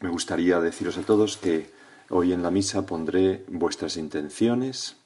[0.00, 1.70] Me gustaría deciros a todos que
[2.10, 4.96] hoy en la misa pondré vuestras intenciones,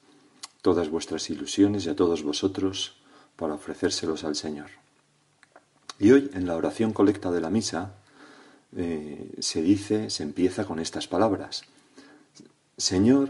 [0.61, 2.97] todas vuestras ilusiones y a todos vosotros
[3.37, 4.69] para ofrecérselos al Señor.
[5.97, 7.95] Y hoy en la oración colecta de la misa
[8.75, 11.63] eh, se dice, se empieza con estas palabras.
[12.77, 13.29] Señor,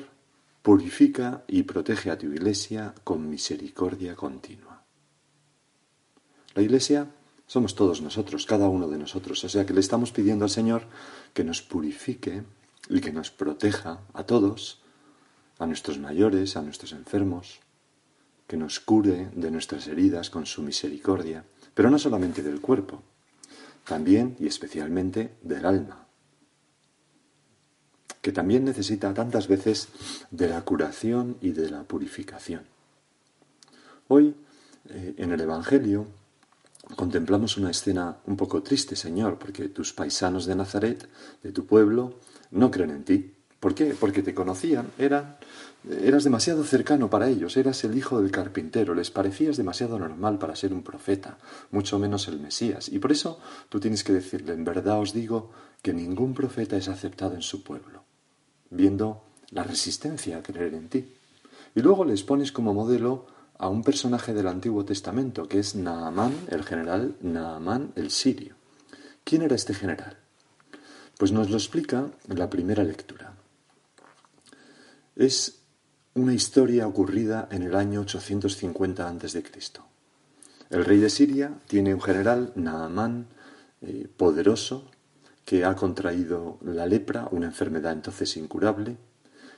[0.62, 4.84] purifica y protege a tu iglesia con misericordia continua.
[6.56, 7.08] La iglesia
[7.52, 9.44] somos todos nosotros, cada uno de nosotros.
[9.44, 10.84] O sea que le estamos pidiendo al Señor
[11.34, 12.44] que nos purifique
[12.88, 14.80] y que nos proteja a todos,
[15.60, 17.60] a nuestros mayores, a nuestros enfermos,
[18.48, 21.44] que nos cure de nuestras heridas con su misericordia,
[21.74, 23.04] pero no solamente del cuerpo,
[23.84, 26.08] también y especialmente del alma,
[28.22, 29.90] que también necesita tantas veces
[30.32, 32.64] de la curación y de la purificación.
[34.08, 34.36] Hoy,
[34.88, 36.08] eh, en el Evangelio,
[36.96, 41.10] contemplamos una escena un poco triste, Señor, porque tus paisanos de Nazaret,
[41.44, 42.20] de tu pueblo,
[42.52, 43.34] no creen en ti.
[43.60, 43.96] ¿Por qué?
[43.98, 45.38] Porque te conocían, eran,
[45.88, 50.56] eras demasiado cercano para ellos, eras el hijo del carpintero, les parecías demasiado normal para
[50.56, 51.38] ser un profeta,
[51.70, 52.90] mucho menos el Mesías.
[52.90, 53.40] Y por eso
[53.70, 55.52] tú tienes que decirle, en verdad os digo
[55.84, 58.04] que ningún profeta es aceptado en su pueblo,
[58.72, 61.14] viendo la resistencia a creer en ti.
[61.76, 63.28] Y luego les pones como modelo
[63.62, 68.56] a un personaje del Antiguo Testamento, que es Naamán, el general Naamán el sirio.
[69.24, 70.18] ¿Quién era este general?
[71.20, 73.36] Pues nos lo explica en la primera lectura.
[75.16, 75.60] Es
[76.16, 79.44] una historia ocurrida en el año 850 a.C.
[80.72, 83.28] El rey de Siria tiene un general, Naamán,
[83.82, 84.90] eh, poderoso,
[85.46, 88.98] que ha contraído la lepra, una enfermedad entonces incurable,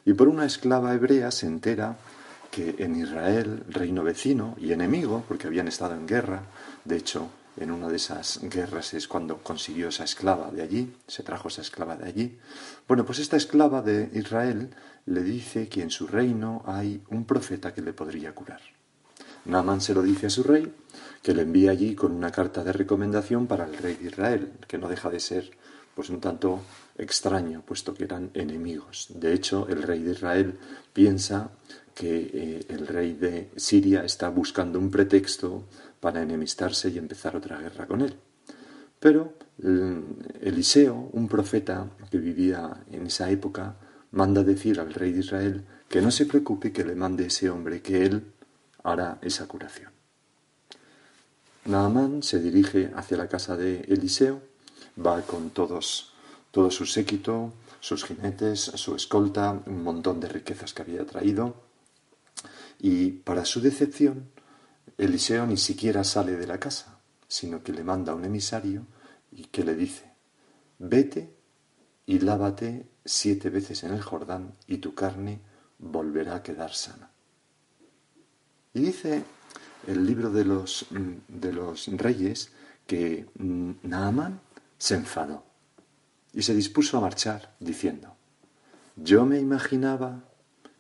[0.04, 1.98] y por una esclava hebrea se entera
[2.54, 6.44] que en Israel, reino vecino y enemigo, porque habían estado en guerra,
[6.86, 7.28] de hecho,
[7.58, 11.62] en una de esas guerras es cuando consiguió esa esclava de allí, se trajo esa
[11.62, 12.38] esclava de allí.
[12.88, 14.70] Bueno, pues esta esclava de Israel
[15.08, 18.62] le dice que en su reino hay un profeta que le podría curar.
[19.46, 20.72] Naaman se lo dice a su rey,
[21.24, 24.78] que le envía allí con una carta de recomendación para el rey de Israel, que
[24.78, 25.50] no deja de ser
[25.96, 26.62] pues un tanto
[26.98, 29.08] extraño, puesto que eran enemigos.
[29.10, 30.60] De hecho, el rey de Israel
[30.92, 31.52] piensa
[31.94, 35.66] que eh, el rey de Siria está buscando un pretexto
[36.00, 38.16] para enemistarse y empezar otra guerra con él.
[39.00, 39.34] Pero
[40.42, 43.76] Eliseo, un profeta que vivía en esa época,
[44.12, 47.82] manda decir al rey de Israel que no se preocupe que le mande ese hombre,
[47.82, 48.24] que él
[48.84, 49.92] hará esa curación.
[51.66, 54.42] Naamán se dirige hacia la casa de Eliseo,
[54.98, 56.14] va con todos,
[56.52, 61.56] todo su séquito, sus jinetes, su escolta, un montón de riquezas que había traído,
[62.84, 64.30] y para su decepción,
[64.98, 67.00] Eliseo ni siquiera sale de la casa,
[67.30, 68.86] sino que le manda un emisario
[69.32, 70.12] y que le dice,
[70.80, 71.34] vete
[72.06, 75.40] y lávate siete veces en el Jordán y tu carne
[75.80, 77.10] volverá a quedar sana.
[78.74, 79.24] Y dice
[79.88, 80.86] el libro de los,
[81.30, 82.52] de los reyes
[82.86, 84.42] que Naaman
[84.78, 85.46] se enfadó
[86.34, 88.18] y se dispuso a marchar diciendo,
[88.98, 90.26] yo me imaginaba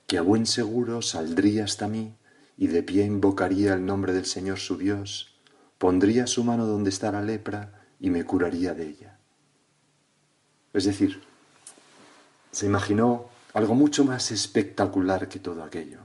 [0.07, 2.15] que a buen seguro saldría hasta mí
[2.57, 5.35] y de pie invocaría el nombre del Señor su Dios,
[5.77, 9.17] pondría su mano donde está la lepra y me curaría de ella.
[10.73, 11.21] Es decir,
[12.51, 15.99] se imaginó algo mucho más espectacular que todo aquello.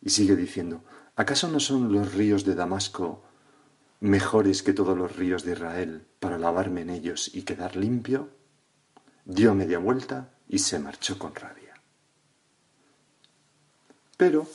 [0.00, 0.82] Y sigue diciendo,
[1.16, 3.22] ¿acaso no son los ríos de Damasco
[4.00, 8.30] mejores que todos los ríos de Israel para lavarme en ellos y quedar limpio?
[9.24, 11.74] Dio media vuelta y se marchó con rabia.
[14.16, 14.48] Pero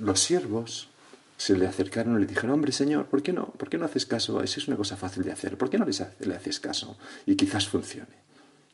[0.00, 0.88] los siervos
[1.36, 3.46] se le acercaron y le dijeron, hombre señor, ¿por qué no?
[3.46, 4.42] ¿Por qué no haces caso?
[4.42, 5.56] Eso es una cosa fácil de hacer.
[5.56, 6.98] ¿Por qué no le haces caso?
[7.26, 8.18] Y quizás funcione.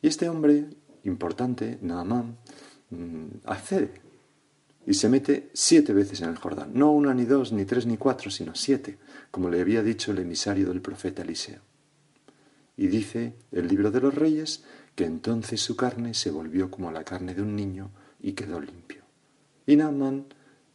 [0.01, 0.65] Y este hombre
[1.03, 2.37] importante, Naamán,
[2.89, 4.05] mm, accede
[4.87, 6.71] y se mete siete veces en el Jordán.
[6.73, 8.97] No una, ni dos, ni tres, ni cuatro, sino siete,
[9.31, 11.61] como le había dicho el emisario del profeta Eliseo.
[12.77, 14.63] Y dice el libro de los reyes
[14.95, 19.03] que entonces su carne se volvió como la carne de un niño y quedó limpio.
[19.67, 20.25] Y Naaman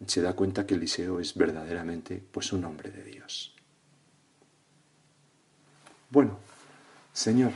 [0.07, 3.55] se da cuenta que Eliseo es verdaderamente pues un hombre de Dios.
[7.13, 7.53] Señor,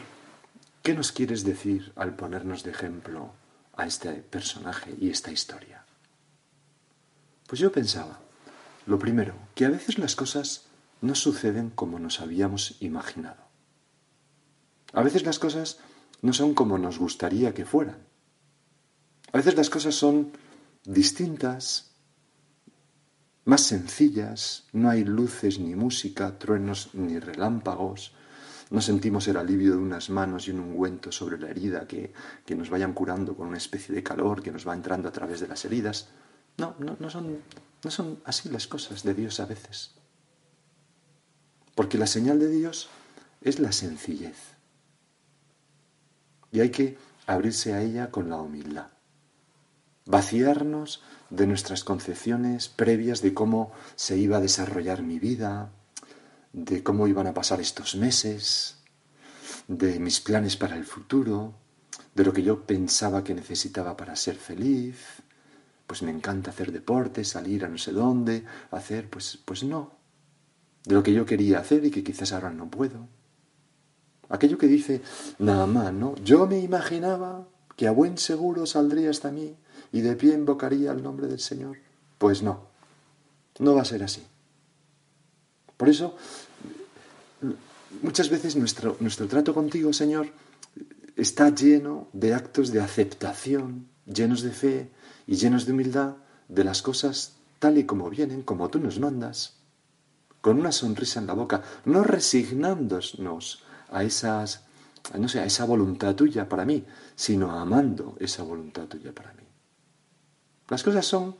[0.83, 3.33] ¿qué nos quieres decir al ponernos de ejemplo
[3.77, 5.85] a este personaje y esta historia?
[7.47, 8.21] Pues yo pensaba,
[8.87, 10.67] lo primero, que a veces las cosas
[11.01, 13.43] no suceden como nos habíamos imaginado.
[14.93, 15.79] A veces las cosas
[16.25, 17.99] no son como nos gustaría que fueran.
[19.31, 20.33] A veces las cosas son
[20.83, 21.91] distintas,
[23.45, 28.15] más sencillas, no hay luces ni música, truenos ni relámpagos,
[28.71, 32.15] no sentimos el alivio de unas manos y un ungüento sobre la herida que,
[32.57, 35.49] nos vayan curando con una especie de calor que nos va entrando a través de
[35.49, 36.09] las heridas.
[36.57, 37.37] No, no, no, son,
[37.83, 39.91] no son así las cosas de Dios a veces.
[41.75, 42.89] Porque la señal de Dios
[43.43, 44.54] es la sencillez.
[46.55, 46.97] Y hay que
[47.27, 48.87] abrirse a ella con la humildad
[50.07, 55.71] vaciarnos de nuestras concepciones previas de cómo se iba a desarrollar mi vida,
[56.53, 58.79] de cómo iban a pasar estos meses,
[59.67, 61.55] de mis planes para el futuro,
[62.15, 64.97] de lo que yo pensaba que necesitaba para ser feliz.
[65.87, 69.97] Pues me encanta hacer deporte, salir a no sé dónde, hacer, pues, pues no.
[70.85, 73.09] De lo que yo quería hacer y que quizás ahora no puedo.
[74.29, 75.03] Aquello que dice
[75.39, 76.15] nada más, ¿no?
[76.25, 79.57] Yo me imaginaba que a buen seguro saldría hasta mí
[79.93, 81.79] y de pie invocaría el nombre del Señor.
[82.19, 82.67] Pues no,
[83.59, 84.23] no va a ser así.
[85.77, 86.17] Por eso,
[88.03, 90.29] muchas veces nuestro, nuestro trato contigo, Señor,
[91.17, 94.91] está lleno de actos de aceptación, llenos de fe
[95.27, 96.17] y llenos de humildad
[96.49, 99.55] de las cosas tal y como vienen, como tú nos mandas,
[100.41, 103.64] con una sonrisa en la boca, no resignándonos
[103.95, 104.65] a esas,
[105.17, 109.45] no sé, a esa voluntad tuya para mí, sino amando esa voluntad tuya para mí.
[110.69, 111.37] Las cosas son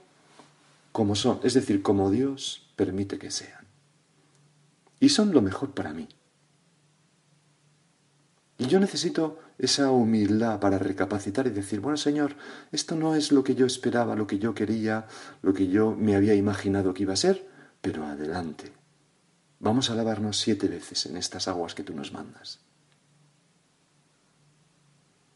[0.93, 3.67] como son, es decir, como Dios permite que sean.
[5.01, 6.09] Y son lo mejor para mí.
[8.59, 12.37] Y yo necesito esa humildad para recapacitar y decir, bueno Señor,
[12.71, 15.07] esto no es lo que yo esperaba, lo que yo quería,
[15.43, 17.49] lo que yo me había imaginado que iba a ser,
[17.81, 18.84] pero adelante.
[19.65, 22.59] Vamos a lavarnos siete veces en estas aguas que tú nos mandas.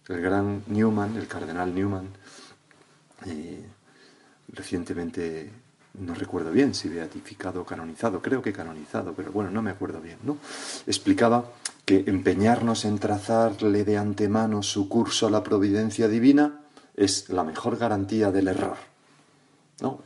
[0.07, 2.11] El gran Newman, el cardenal Newman,
[3.25, 3.65] eh,
[4.49, 5.51] recientemente,
[6.01, 9.99] no recuerdo bien si beatificado o canonizado, creo que canonizado, pero bueno, no me acuerdo
[10.03, 10.37] bien, ¿no?
[10.87, 11.51] Explicaba
[11.87, 16.61] que empeñarnos en trazarle de antemano su curso a la providencia divina
[16.95, 18.77] es la mejor garantía del error,
[19.81, 20.03] ¿no?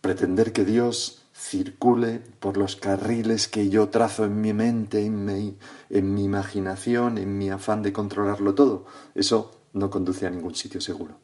[0.00, 5.56] Pretender que Dios circule por los carriles que yo trazo en mi mente, en mi,
[5.88, 10.80] en mi imaginación, en mi afán de controlarlo todo, eso no conduce a ningún sitio
[10.80, 11.20] seguro.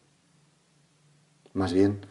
[1.52, 2.06] Más bien,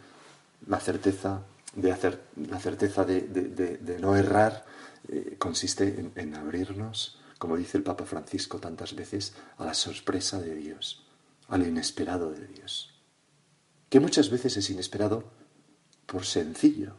[0.66, 4.66] la certeza de, hacer, la certeza de, no errar
[5.08, 10.54] eh, consiste en, abrirnos, como dice el Papa Francisco tantas veces, a la sorpresa de
[10.54, 11.06] Dios,
[11.48, 12.94] a lo inesperado de Dios,
[13.88, 15.24] que muchas veces es inesperado
[16.06, 16.96] por sencillo,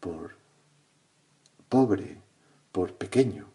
[0.00, 0.36] por
[1.68, 2.20] pobre,
[2.72, 3.46] por pequeño.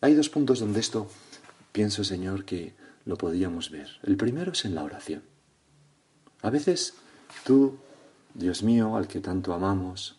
[0.00, 1.08] Hay dos puntos donde esto
[1.72, 2.74] pienso, Señor, que
[3.04, 3.88] lo podíamos ver.
[4.02, 5.22] El primero es en la oración.
[6.42, 6.94] A veces
[7.44, 7.78] Tú,
[8.34, 10.16] Dios mío, al que tanto amamos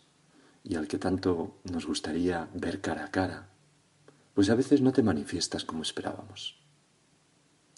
[0.63, 3.49] y al que tanto nos gustaría ver cara a cara,
[4.33, 6.57] pues a veces no te manifiestas como esperábamos.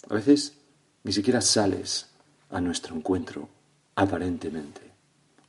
[0.09, 0.57] A veces
[1.03, 2.07] ni siquiera sales
[2.49, 3.49] a nuestro encuentro
[3.95, 4.92] aparentemente,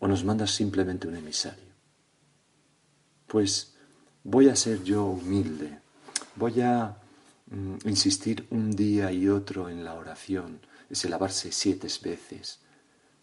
[0.05, 1.73] o nos mandas simplemente un emisario.
[3.27, 3.73] Pues
[4.23, 5.79] voy a ser yo humilde,
[6.37, 6.95] voy a
[7.51, 12.59] mm, insistir un día y otro en la oración, ese lavarse siete veces,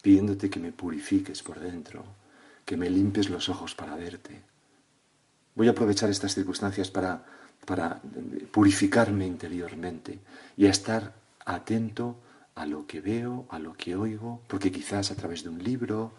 [0.02, 2.02] pidiéndote que me purifiques por dentro,
[2.64, 4.42] que me limpies los ojos para verte.
[5.54, 7.24] Voy a aprovechar estas circunstancias para,
[7.64, 8.02] para
[8.50, 10.18] purificarme interiormente
[10.56, 12.16] y a estar atento
[12.54, 16.12] a lo que veo, a lo que oigo, porque quizás a través de un libro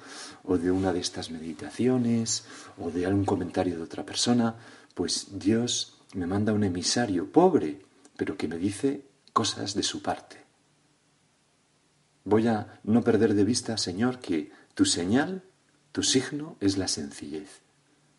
[0.44, 2.46] o de una de estas meditaciones
[2.78, 4.56] o de algún comentario de otra persona,
[4.96, 7.82] pues Dios me manda un emisario pobre,
[8.18, 10.38] pero que me dice cosas de su parte.
[12.26, 15.44] Voy a no perder de vista, Señor, que tu señal,
[15.92, 17.62] tu signo es la sencillez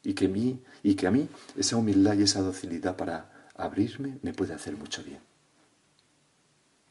[0.02, 4.35] y que, mí, y que a mí esa humildad y esa docilidad para abrirme me
[4.35, 5.21] puede hacer mucho bien.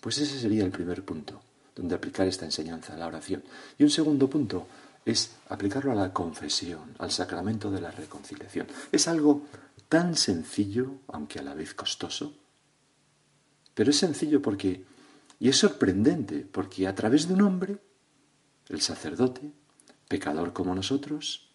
[0.03, 1.41] Pues ese sería el primer punto
[1.73, 3.41] donde aplicar esta enseñanza, la oración.
[3.77, 4.67] Y un segundo punto
[5.05, 8.67] es aplicarlo a la confesión, al sacramento de la reconciliación.
[8.91, 9.43] Es algo
[9.87, 12.35] tan sencillo, aunque a la vez costoso,
[13.73, 14.83] pero es sencillo porque
[15.39, 17.77] y es sorprendente porque a través de un hombre,
[18.67, 19.53] el sacerdote,
[20.09, 21.49] pecador como nosotros,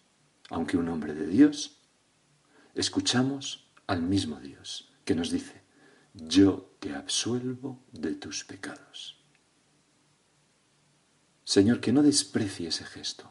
[0.49, 1.77] aunque un hombre de Dios,
[2.73, 5.61] escuchamos al mismo Dios que nos dice,
[6.13, 9.17] yo te absuelvo de tus pecados.
[11.43, 13.29] Señor, que no desprecie ese gesto.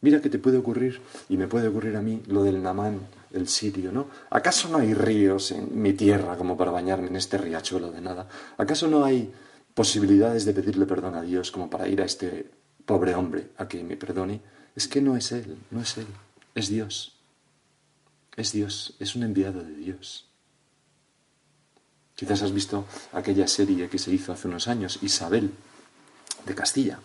[0.00, 3.00] Mira que te puede ocurrir, y me puede ocurrir a mí, lo del Namán,
[3.32, 4.08] el sirio, ¿no?
[4.30, 8.28] ¿Acaso no hay ríos en mi tierra como para bañarme en este riachuelo de nada?
[8.56, 9.32] ¿Acaso no hay
[9.74, 12.50] posibilidades de pedirle perdón a Dios como para ir a este
[12.84, 14.40] pobre hombre a que me perdone?
[14.74, 16.06] Es que no es Él, no es Él,
[16.54, 17.20] es Dios.
[18.36, 20.31] Es Dios, es un enviado de Dios.
[22.22, 25.50] Quizás has visto aquella serie que se hizo hace unos años, Isabel,
[26.46, 27.00] de Castilla.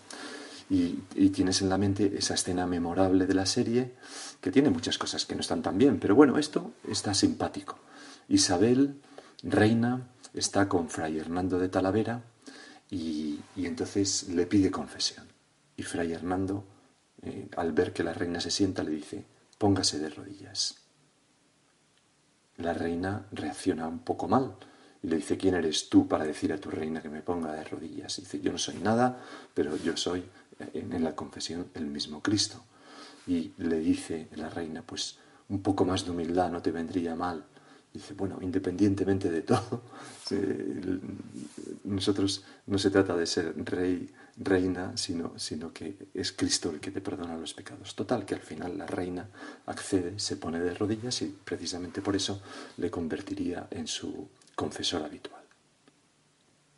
[0.70, 0.94] Y,
[1.30, 3.96] tienes en la mente esa escena memorable de la serie,
[4.40, 7.80] que tiene muchas cosas que no están tan bien, pero bueno, esto está simpático.
[8.30, 9.02] Isabel,
[9.42, 12.22] reina, está con Fray Hernando de Talavera
[12.92, 15.26] y, entonces le pide confesión.
[15.76, 16.64] Y Fray Hernando,
[17.24, 19.26] eh, al ver que la reina se sienta, le dice,
[19.58, 20.76] póngase de rodillas.
[22.58, 24.56] La reina reacciona un poco mal,
[25.04, 27.64] y le dice, ¿quién eres tú para decir a tu reina que me ponga de
[27.64, 28.18] rodillas?
[28.20, 29.22] Y dice, yo no soy nada,
[29.54, 30.24] pero yo soy
[30.74, 32.64] en la confesión el mismo Cristo.
[33.28, 35.18] Y le dice la reina, pues
[35.50, 37.46] un poco más de humildad no te vendría mal.
[37.94, 39.82] Dice, bueno, independientemente de todo,
[41.84, 46.92] nosotros no se trata de ser rey, reina, sino, sino que es Cristo el que
[46.92, 47.96] te perdona los pecados.
[47.96, 49.28] Total, que al final la reina
[49.66, 52.42] accede, se pone de rodillas y precisamente por eso
[52.78, 55.44] le convertiría en su confesor habitual.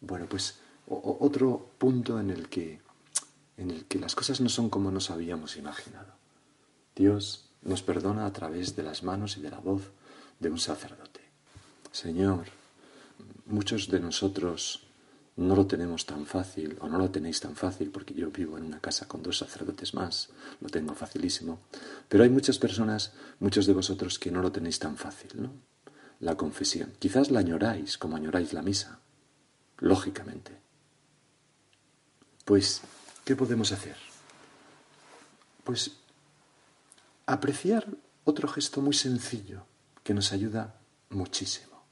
[0.01, 2.81] Bueno, pues otro punto en el que
[3.57, 6.13] en el que las cosas no son como nos habíamos imaginado.
[6.95, 9.91] Dios nos perdona a través de las manos y de la voz
[10.39, 11.21] de un sacerdote.
[11.91, 12.47] Señor,
[13.45, 14.87] muchos de nosotros
[15.35, 18.65] no lo tenemos tan fácil, o no lo tenéis tan fácil, porque yo vivo en
[18.65, 20.29] una casa con dos sacerdotes más,
[20.61, 21.59] lo tengo facilísimo,
[22.07, 25.68] pero hay muchas personas, muchos de vosotros, que no lo tenéis tan fácil, ¿no?
[26.19, 26.93] La confesión.
[26.99, 28.99] Quizás la añoráis como añoráis la misa,
[29.77, 30.59] lógicamente.
[32.45, 32.81] Pues,
[33.23, 33.95] ¿qué podemos hacer?
[35.63, 35.91] Pues
[37.25, 37.87] apreciar
[38.23, 39.65] otro gesto muy sencillo
[40.03, 40.75] que nos ayuda
[41.09, 41.83] muchísimo,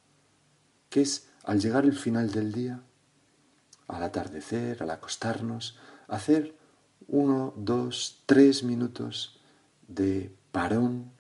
[0.90, 2.82] que es al llegar el final del día,
[3.88, 6.56] al atardecer, al acostarnos, hacer
[7.08, 9.40] uno, dos, tres minutos
[9.88, 11.12] de parón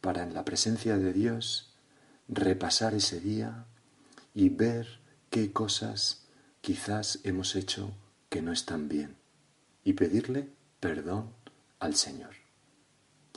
[0.00, 1.73] para en la presencia de Dios
[2.28, 3.66] repasar ese día
[4.34, 5.00] y ver
[5.30, 6.26] qué cosas
[6.60, 7.92] quizás hemos hecho
[8.28, 9.16] que no están bien
[9.84, 10.48] y pedirle
[10.80, 11.30] perdón
[11.78, 12.30] al Señor.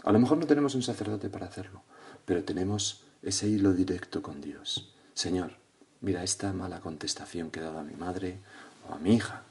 [0.03, 1.83] A lo mejor no tenemos un sacerdote para hacerlo,
[2.25, 4.93] pero tenemos ese hilo directo con Dios.
[5.13, 5.53] Señor,
[6.01, 8.39] mira esta mala contestación que he dado a mi madre
[8.87, 9.43] o a mi hija,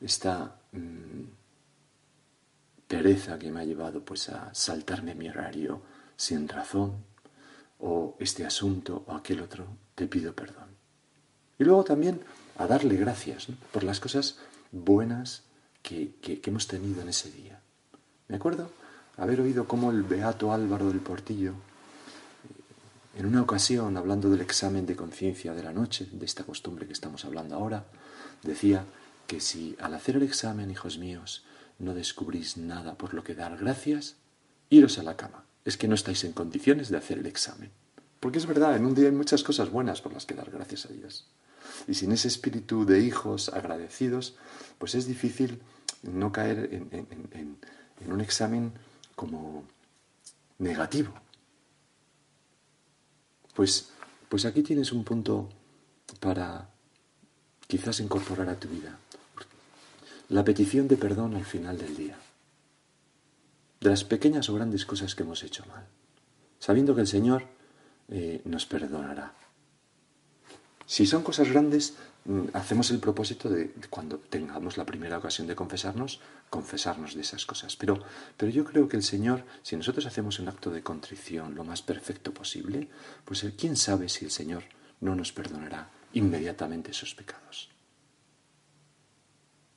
[0.00, 1.22] esta mm,
[2.88, 5.80] pereza que me ha llevado pues a saltarme mi horario
[6.16, 7.04] sin razón,
[7.82, 10.70] o este asunto o aquel otro, te pido perdón.
[11.58, 12.20] Y luego también
[12.56, 14.38] a darle gracias por las cosas
[14.70, 15.42] buenas
[15.82, 17.60] que, que, hemos tenido en ese día.
[18.28, 18.70] Me acuerdo
[19.16, 24.86] haber oído cómo el beato Álvaro del Portillo, eh, en una ocasión, hablando del examen
[24.86, 27.86] de conciencia de la noche, de esta costumbre que estamos hablando ahora,
[28.44, 28.84] decía
[29.26, 31.44] que si al hacer el examen, hijos míos,
[31.80, 34.14] no descubrís nada por lo que dar gracias,
[34.70, 37.70] iros a la cama es que no estáis en condiciones de hacer el examen.
[38.20, 40.86] Porque es verdad, en un día hay muchas cosas buenas por las que dar gracias
[40.86, 41.26] a Dios.
[41.88, 44.36] Y sin ese espíritu de hijos agradecidos,
[44.78, 45.60] pues es difícil
[46.02, 47.58] no caer en,
[48.06, 48.72] un examen
[49.14, 49.64] como
[50.58, 51.12] negativo.
[53.54, 53.90] Pues,
[54.28, 55.48] pues aquí tienes un punto
[56.20, 56.68] para
[57.66, 58.98] quizás incorporar a tu vida.
[60.28, 62.18] La petición de perdón al final del día
[63.82, 65.86] de las pequeñas o grandes cosas que hemos hecho mal,
[66.58, 67.44] sabiendo que el Señor
[68.08, 69.34] eh, nos perdonará.
[70.86, 75.56] Si son cosas grandes, mm, hacemos el propósito de, cuando tengamos la primera ocasión de
[75.56, 77.76] confesarnos, confesarnos de esas cosas.
[77.76, 78.02] Pero,
[78.36, 81.82] pero yo creo que el Señor, si nosotros hacemos un acto de contrición lo más
[81.82, 82.88] perfecto posible,
[83.24, 84.64] pues quién sabe si el Señor
[85.00, 87.70] no nos perdonará inmediatamente esos pecados.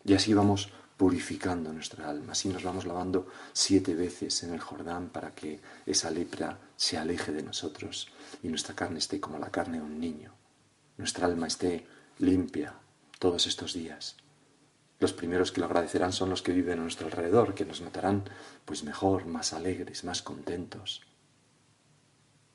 [0.04, 2.32] Y así vamos purificando nuestra alma.
[2.32, 7.32] Así nos vamos lavando siete veces en el Jordán para que esa lepra se aleje
[7.32, 8.12] de nosotros
[8.42, 10.34] y nuestra carne esté como la carne de un niño.
[10.98, 11.86] Nuestra alma esté
[12.20, 12.74] limpia
[13.20, 14.16] todos estos días.
[15.00, 18.24] Los primeros que lo agradecerán son los que viven a nuestro alrededor, que nos notarán
[18.64, 21.02] pues mejor, más alegres, más contentos.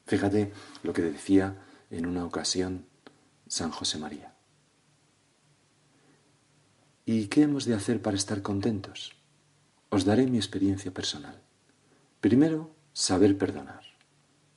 [0.06, 1.56] Fíjate lo que decía
[1.90, 2.86] en una ocasión
[3.46, 4.34] San José María.
[7.06, 9.12] ¿Y qué hemos de hacer para estar contentos?
[9.88, 11.40] Os daré mi experiencia personal.
[12.20, 13.82] Primero, saber perdonar.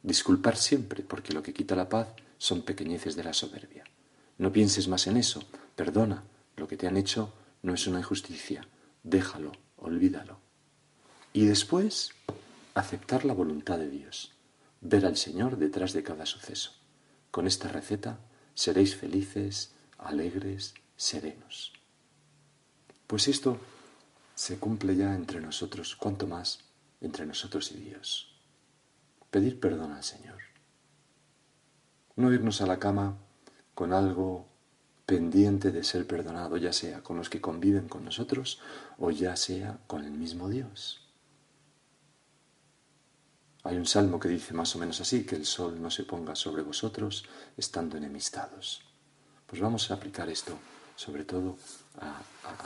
[0.03, 3.85] Disculpar siempre, porque lo que quita la paz son pequeñeces de la soberbia.
[4.37, 5.43] No pienses más en eso,
[5.75, 6.23] perdona,
[6.57, 8.67] lo que te han hecho no es una injusticia,
[9.03, 10.37] déjalo, olvídalo.
[11.31, 12.11] Y después,
[12.75, 14.33] aceptar la voluntad de Dios,
[14.81, 16.73] ver al Señor detrás de cada suceso.
[17.31, 18.19] Con esta receta
[18.53, 21.73] seréis felices, alegres, serenos.
[23.07, 23.57] Pues esto
[24.35, 26.59] se cumple ya entre nosotros, cuanto más
[27.01, 28.35] entre nosotros y Dios.
[29.29, 30.39] Pedir perdón al Señor.
[32.15, 33.17] No irnos a la cama
[33.73, 34.47] con algo
[35.05, 38.59] pendiente de ser perdonado, ya sea con los que conviven con nosotros
[38.97, 41.01] o ya sea con el mismo Dios.
[43.63, 46.35] Hay un salmo que dice más o menos así, que el sol no se ponga
[46.35, 47.25] sobre vosotros
[47.57, 48.83] estando enemistados.
[49.47, 50.57] Pues vamos a aplicar esto
[50.95, 51.57] sobre todo
[51.99, 52.21] a,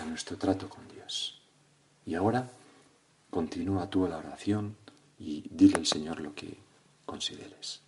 [0.05, 1.41] nuestro trato con Dios.
[2.05, 2.49] Y ahora
[3.29, 4.75] continúa tú la oración
[5.19, 6.57] y dile al Señor lo que
[7.05, 7.81] consideres.